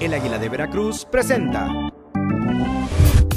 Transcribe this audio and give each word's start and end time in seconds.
El 0.00 0.14
Águila 0.14 0.38
de 0.38 0.48
Veracruz 0.48 1.04
presenta 1.04 1.68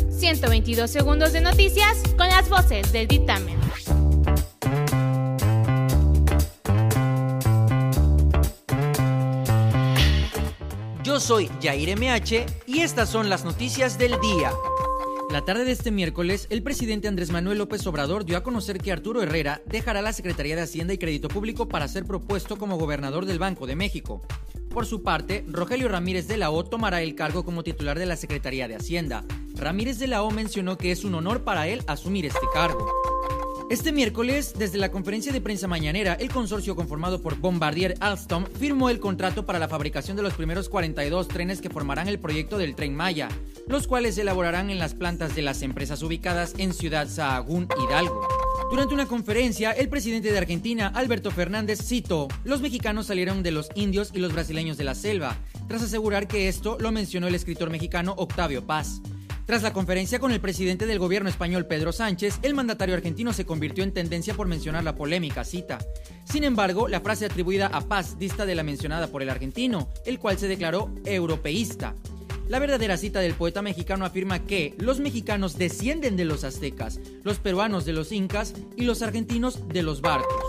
122 0.09 0.89
segundos 0.89 1.33
de 1.33 1.41
noticias 1.41 2.01
con 2.17 2.29
las 2.29 2.47
voces 2.47 2.89
del 2.93 3.05
dictamen. 3.05 3.59
Yo 11.03 11.19
soy 11.19 11.49
Jair 11.61 11.97
MH 11.97 12.45
y 12.65 12.79
estas 12.79 13.09
son 13.09 13.29
las 13.29 13.43
noticias 13.43 13.97
del 13.97 14.17
día. 14.21 14.53
La 15.33 15.43
tarde 15.43 15.65
de 15.65 15.73
este 15.73 15.91
miércoles, 15.91 16.47
el 16.49 16.63
presidente 16.63 17.09
Andrés 17.09 17.29
Manuel 17.29 17.57
López 17.57 17.85
Obrador 17.87 18.23
dio 18.23 18.37
a 18.37 18.43
conocer 18.43 18.77
que 18.77 18.93
Arturo 18.93 19.21
Herrera 19.21 19.61
dejará 19.65 20.01
la 20.01 20.13
Secretaría 20.13 20.55
de 20.55 20.61
Hacienda 20.61 20.93
y 20.93 20.97
Crédito 20.97 21.27
Público 21.27 21.67
para 21.67 21.89
ser 21.89 22.05
propuesto 22.05 22.55
como 22.55 22.77
gobernador 22.77 23.25
del 23.25 23.39
Banco 23.39 23.67
de 23.67 23.75
México. 23.75 24.21
Por 24.73 24.87
su 24.87 25.03
parte, 25.03 25.45
Rogelio 25.47 25.87
Ramírez 25.87 26.27
de 26.27 26.35
la 26.35 26.49
O 26.49 26.63
tomará 26.63 27.03
el 27.03 27.13
cargo 27.13 27.45
como 27.45 27.63
titular 27.63 27.99
de 27.99 28.07
la 28.07 28.15
Secretaría 28.15 28.67
de 28.67 28.75
Hacienda. 28.75 29.23
Ramírez 29.53 29.99
de 29.99 30.07
la 30.07 30.23
O 30.23 30.31
mencionó 30.31 30.79
que 30.79 30.91
es 30.91 31.03
un 31.03 31.13
honor 31.13 31.43
para 31.43 31.67
él 31.67 31.83
asumir 31.85 32.25
este 32.25 32.47
cargo. 32.51 32.91
Este 33.69 33.91
miércoles, 33.91 34.55
desde 34.57 34.79
la 34.79 34.89
conferencia 34.89 35.31
de 35.31 35.41
prensa 35.41 35.67
mañanera, 35.67 36.15
el 36.15 36.29
consorcio 36.29 36.75
conformado 36.75 37.21
por 37.21 37.37
Bombardier 37.37 37.95
Alstom 37.99 38.45
firmó 38.45 38.89
el 38.89 38.99
contrato 38.99 39.45
para 39.45 39.59
la 39.59 39.67
fabricación 39.67 40.17
de 40.17 40.23
los 40.23 40.33
primeros 40.33 40.69
42 40.69 41.27
trenes 41.27 41.61
que 41.61 41.69
formarán 41.69 42.07
el 42.07 42.19
proyecto 42.19 42.57
del 42.57 42.75
Tren 42.75 42.95
Maya, 42.95 43.29
los 43.67 43.85
cuales 43.85 44.15
se 44.15 44.21
elaborarán 44.21 44.71
en 44.71 44.79
las 44.79 44.95
plantas 44.95 45.35
de 45.35 45.43
las 45.43 45.61
empresas 45.61 46.01
ubicadas 46.01 46.55
en 46.57 46.73
Ciudad 46.73 47.07
Sahagún, 47.07 47.67
Hidalgo. 47.77 48.27
Durante 48.73 48.95
una 48.95 49.05
conferencia, 49.05 49.69
el 49.69 49.87
presidente 49.87 50.31
de 50.31 50.37
Argentina, 50.39 50.87
Alberto 50.87 51.29
Fernández, 51.29 51.79
citó, 51.79 52.27
los 52.43 52.59
mexicanos 52.59 53.05
salieron 53.05 53.43
de 53.43 53.51
los 53.51 53.69
indios 53.75 54.09
y 54.15 54.17
los 54.17 54.33
brasileños 54.33 54.77
de 54.77 54.83
la 54.83 54.95
selva, 54.95 55.37
tras 55.67 55.83
asegurar 55.83 56.27
que 56.27 56.47
esto 56.47 56.79
lo 56.79 56.91
mencionó 56.91 57.27
el 57.27 57.35
escritor 57.35 57.69
mexicano 57.69 58.15
Octavio 58.17 58.65
Paz. 58.65 58.99
Tras 59.45 59.61
la 59.61 59.73
conferencia 59.73 60.17
con 60.17 60.31
el 60.31 60.41
presidente 60.41 60.87
del 60.87 60.97
gobierno 60.97 61.29
español 61.29 61.67
Pedro 61.67 61.91
Sánchez, 61.91 62.39
el 62.41 62.55
mandatario 62.55 62.95
argentino 62.95 63.31
se 63.31 63.45
convirtió 63.45 63.83
en 63.83 63.93
tendencia 63.93 64.33
por 64.33 64.47
mencionar 64.47 64.83
la 64.83 64.95
polémica 64.95 65.43
cita. 65.43 65.77
Sin 66.23 66.43
embargo, 66.43 66.87
la 66.87 67.01
frase 67.01 67.27
atribuida 67.27 67.67
a 67.67 67.81
Paz 67.81 68.17
dista 68.17 68.43
de 68.47 68.55
la 68.55 68.63
mencionada 68.63 69.05
por 69.05 69.21
el 69.21 69.29
argentino, 69.29 69.87
el 70.03 70.17
cual 70.17 70.39
se 70.39 70.47
declaró 70.47 70.91
europeísta. 71.05 71.93
La 72.47 72.59
verdadera 72.59 72.97
cita 72.97 73.19
del 73.19 73.35
poeta 73.35 73.61
mexicano 73.61 74.05
afirma 74.05 74.45
que 74.45 74.75
los 74.77 74.99
mexicanos 74.99 75.57
descienden 75.57 76.17
de 76.17 76.25
los 76.25 76.43
aztecas, 76.43 76.99
los 77.23 77.39
peruanos 77.39 77.85
de 77.85 77.93
los 77.93 78.11
incas 78.11 78.53
y 78.75 78.83
los 78.83 79.01
argentinos 79.01 79.67
de 79.69 79.81
los 79.81 80.01
barcos. 80.01 80.43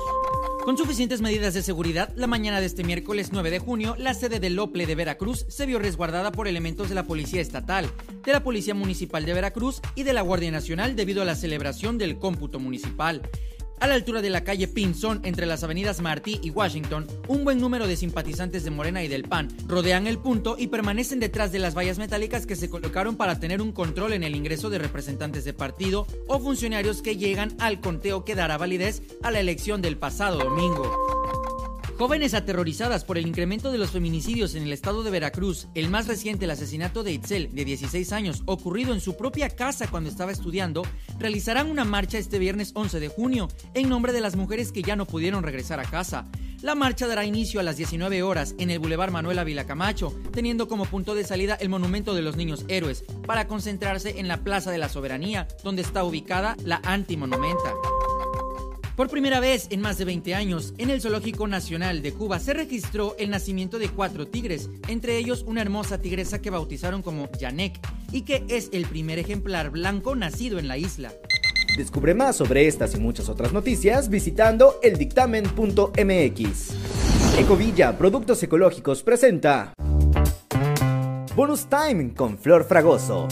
Con 0.65 0.79
suficientes 0.79 1.21
medidas 1.21 1.53
de 1.53 1.63
seguridad, 1.63 2.11
la 2.17 2.27
mañana 2.27 2.59
de 2.59 2.67
este 2.67 2.85
miércoles 2.85 3.31
9 3.33 3.51
de 3.51 3.59
junio, 3.59 3.97
la 3.99 4.15
sede 4.15 4.41
del 4.41 4.59
OPLE 4.59 4.87
de 4.87 4.95
Veracruz 4.95 5.45
se 5.49 5.67
vio 5.67 5.79
resguardada 5.79 6.33
por 6.33 6.49
elementos 6.49 6.89
de 6.89 6.95
la 6.95 7.05
Policía 7.05 7.43
Estatal, 7.43 7.87
de 8.25 8.33
la 8.33 8.43
Policía 8.43 8.75
Municipal 8.75 9.27
de 9.27 9.35
Veracruz 9.35 9.83
y 9.95 10.05
de 10.05 10.15
la 10.15 10.23
Guardia 10.23 10.51
Nacional 10.51 10.97
debido 10.97 11.21
a 11.21 11.27
la 11.27 11.35
celebración 11.35 11.99
del 11.99 12.19
cómputo 12.19 12.61
municipal. 12.61 13.21
A 13.85 13.87
la 13.87 13.97
altura 13.97 14.23
de 14.23 14.31
la 14.31 14.45
calle 14.45 14.67
Pinzón, 14.67 15.21
entre 15.25 15.45
las 15.45 15.63
avenidas 15.63 16.01
Martí 16.01 16.41
y 16.43 16.49
Washington, 16.49 17.07
un 17.29 17.45
buen 17.45 17.61
número 17.61 17.87
de 17.87 17.97
simpatizantes 17.97 18.65
de 18.65 18.71
Morena 18.71 19.05
y 19.05 19.09
del 19.09 19.25
PAN 19.25 19.55
rodean 19.69 20.07
el 20.07 20.17
punto 20.17 20.57
y 20.59 20.69
permanecen 20.69 21.21
detrás 21.21 21.53
de 21.53 21.59
las 21.59 21.77
vallas 21.77 21.99
metálicas 21.99 22.47
que 22.47 22.57
se 22.57 22.71
colocaron 22.71 23.17
para 23.17 23.39
tener 23.39 23.61
un 23.61 23.73
control 23.73 24.15
en 24.15 24.23
el 24.23 24.37
ingreso 24.37 24.71
de 24.71 24.79
representantes 24.79 25.45
de 25.45 25.53
partido 25.53 26.07
o 26.29 26.41
funcionarios 26.41 27.03
que 27.03 27.19
llegan 27.19 27.55
al 27.59 27.83
conteo 27.83 28.25
que 28.25 28.35
dará 28.35 28.57
validez 28.57 29.03
a 29.23 29.31
la 29.31 29.41
elección 29.41 29.83
del 29.83 29.99
pasado 29.99 30.39
domingo. 30.39 31.04
Jóvenes 31.97 32.35
aterrorizadas 32.35 33.05
por 33.05 33.19
el 33.19 33.27
incremento 33.27 33.71
de 33.71 33.79
los 33.79 33.93
feminicidios 33.93 34.57
en 34.57 34.65
el 34.65 34.73
estado 34.73 35.05
de 35.05 35.13
Veracruz, 35.13 35.69
el 35.77 35.89
más 35.89 36.09
reciente 36.09 36.45
el 36.45 36.51
asesinato 36.51 37.05
de 37.05 37.13
Itzel, 37.13 37.55
de 37.55 37.65
16 37.65 38.13
años, 38.13 38.43
ocurrido 38.47 38.93
en 38.93 39.01
su 39.01 39.17
propia 39.17 39.49
casa 39.49 39.87
cuando 39.87 40.11
estaba 40.11 40.33
estudiando, 40.33 40.83
realizarán 41.21 41.71
una 41.71 41.85
marcha 41.85 42.19
este 42.19 42.41
viernes 42.41 42.73
11 42.75 42.99
de 42.99 43.09
junio 43.09 43.49
en 43.75 43.89
nombre 43.89 44.13
de 44.13 44.21
las 44.21 44.35
mujeres 44.35 44.73
que 44.73 44.83
ya 44.83 44.97
no 44.97 45.07
pudieron 45.07 45.45
regresar 45.45 45.79
a 45.79 45.85
casa. 45.85 46.27
La 46.63 46.75
marcha 46.75 47.07
dará 47.07 47.25
inicio 47.25 47.61
a 47.61 47.63
las 47.63 47.77
19 47.77 48.25
horas 48.25 48.57
en 48.59 48.71
el 48.71 48.81
Boulevard 48.81 49.13
Manuel 49.13 49.39
Ávila 49.39 49.65
Camacho, 49.65 50.13
teniendo 50.33 50.67
como 50.67 50.87
punto 50.87 51.15
de 51.15 51.23
salida 51.23 51.55
el 51.55 51.69
Monumento 51.69 52.15
de 52.15 52.23
los 52.23 52.37
Niños 52.37 52.65
Héroes, 52.67 53.05
para 53.25 53.47
concentrarse 53.47 54.19
en 54.19 54.27
la 54.27 54.39
Plaza 54.39 54.73
de 54.73 54.79
la 54.79 54.89
Soberanía, 54.89 55.47
donde 55.63 55.83
está 55.83 56.03
ubicada 56.03 56.57
la 56.65 56.81
Antimonumenta. 56.85 57.73
Por 58.97 59.09
primera 59.09 59.41
vez 59.41 59.67
en 59.71 59.81
más 59.81 59.99
de 59.99 60.05
20 60.05 60.37
años, 60.37 60.73
en 60.79 60.89
el 60.89 61.01
Zoológico 61.01 61.49
Nacional 61.49 62.01
de 62.01 62.13
Cuba 62.13 62.39
se 62.39 62.55
registró 62.55 63.17
el 63.19 63.29
nacimiento 63.29 63.81
de 63.81 63.89
cuatro 63.89 64.29
tigres, 64.29 64.71
entre 64.87 65.19
ellos 65.19 65.43
una 65.49 65.63
hermosa 65.63 66.01
tigresa 66.01 66.41
que 66.41 66.51
bautizaron 66.51 67.03
como 67.03 67.29
Yanek 67.33 67.81
y 68.13 68.23
que 68.23 68.45
es 68.49 68.71
el 68.73 68.87
primer 68.87 69.19
ejemplar 69.19 69.71
blanco 69.71 70.15
nacido 70.15 70.61
en 70.61 70.69
la 70.69 70.79
isla. 70.79 71.13
Descubre 71.77 72.15
más 72.15 72.37
sobre 72.37 72.69
estas 72.69 72.95
y 72.95 73.01
muchas 73.01 73.29
otras 73.29 73.53
noticias 73.53 74.09
visitando 74.09 74.79
eldictamen.mx. 74.81 76.71
Ecovilla 77.37 77.99
Productos 77.99 78.41
Ecológicos 78.45 79.03
presenta 79.03 79.75
Bonus 81.35 81.67
Time 81.67 82.15
con 82.15 82.39
Flor 82.39 82.63
Fragoso. 82.65 83.27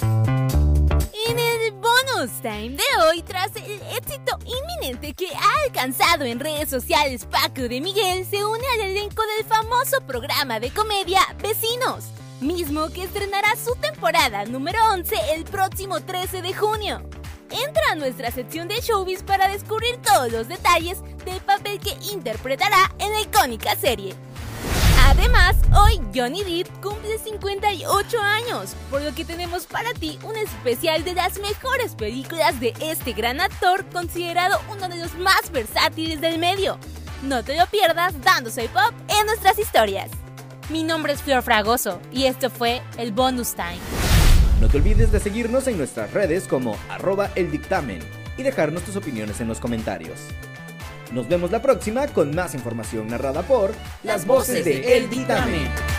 Time 2.42 2.70
de 2.70 2.82
hoy, 3.06 3.22
tras 3.22 3.54
el 3.54 3.80
éxito 3.96 4.36
inminente 4.44 5.14
que 5.14 5.28
ha 5.28 5.64
alcanzado 5.64 6.24
en 6.24 6.40
redes 6.40 6.68
sociales, 6.68 7.24
Paco 7.24 7.68
de 7.68 7.80
Miguel 7.80 8.26
se 8.28 8.44
une 8.44 8.64
al 8.74 8.90
elenco 8.90 9.22
del 9.36 9.46
famoso 9.46 10.00
programa 10.08 10.58
de 10.58 10.70
comedia 10.70 11.20
Vecinos, 11.40 12.06
mismo 12.40 12.88
que 12.88 13.04
estrenará 13.04 13.54
su 13.54 13.76
temporada 13.76 14.44
número 14.44 14.78
11 14.92 15.14
el 15.34 15.44
próximo 15.44 16.00
13 16.00 16.42
de 16.42 16.52
junio. 16.52 17.08
Entra 17.48 17.92
a 17.92 17.94
nuestra 17.94 18.32
sección 18.32 18.66
de 18.66 18.80
showbiz 18.80 19.22
para 19.22 19.46
descubrir 19.46 19.98
todos 19.98 20.32
los 20.32 20.48
detalles 20.48 21.00
del 21.24 21.40
papel 21.42 21.78
que 21.78 21.96
interpretará 22.12 22.92
en 22.98 23.12
la 23.12 23.20
icónica 23.20 23.76
serie. 23.76 24.16
Además, 25.06 25.51
Johnny 26.14 26.42
Depp 26.44 26.68
cumple 26.80 27.18
58 27.18 28.18
años, 28.20 28.74
por 28.90 29.02
lo 29.02 29.14
que 29.14 29.24
tenemos 29.24 29.66
para 29.66 29.92
ti 29.94 30.18
un 30.22 30.36
especial 30.36 31.04
de 31.04 31.14
las 31.14 31.38
mejores 31.40 31.94
películas 31.94 32.58
de 32.60 32.74
este 32.80 33.12
gran 33.12 33.40
actor 33.40 33.84
considerado 33.92 34.60
uno 34.70 34.88
de 34.88 34.98
los 34.98 35.14
más 35.18 35.50
versátiles 35.52 36.20
del 36.20 36.38
medio. 36.38 36.78
No 37.22 37.42
te 37.44 37.56
lo 37.56 37.66
pierdas 37.66 38.14
dándose 38.22 38.68
pop 38.68 38.92
en 39.08 39.26
nuestras 39.26 39.58
historias. 39.58 40.10
Mi 40.70 40.84
nombre 40.84 41.12
es 41.12 41.22
Flor 41.22 41.42
Fragoso 41.42 42.00
y 42.12 42.24
esto 42.24 42.50
fue 42.50 42.82
el 42.96 43.12
Bonus 43.12 43.54
Time. 43.54 43.78
No 44.60 44.68
te 44.68 44.78
olvides 44.78 45.12
de 45.12 45.20
seguirnos 45.20 45.66
en 45.66 45.76
nuestras 45.76 46.12
redes 46.12 46.46
como 46.46 46.76
arroba 46.88 47.30
el 47.34 47.50
dictamen 47.50 48.00
y 48.36 48.42
dejarnos 48.42 48.82
tus 48.84 48.96
opiniones 48.96 49.40
en 49.40 49.48
los 49.48 49.60
comentarios. 49.60 50.20
Nos 51.12 51.28
vemos 51.28 51.50
la 51.50 51.60
próxima 51.60 52.06
con 52.08 52.34
más 52.34 52.54
información 52.54 53.06
narrada 53.08 53.42
por 53.42 53.72
las 54.02 54.26
voces 54.26 54.64
de 54.64 54.96
El 54.96 55.10
Dictamen. 55.10 55.91